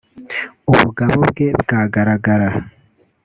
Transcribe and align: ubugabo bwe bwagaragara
ubugabo 0.71 1.19
bwe 1.31 1.47
bwagaragara 1.61 2.49